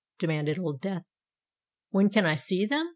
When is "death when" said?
0.81-2.09